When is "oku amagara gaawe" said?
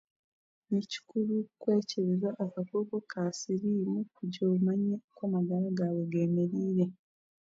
5.09-6.01